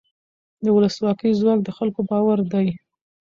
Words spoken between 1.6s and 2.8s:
د خلکو باور دی